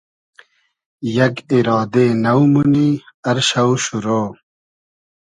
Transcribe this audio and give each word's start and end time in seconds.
یئگ 1.15 1.35
ایرادې 1.51 2.05
نۆ 2.23 2.33
مونی 2.51 2.89
ار 3.29 3.37
شۆ 3.49 3.67
شورۉ 3.83 4.29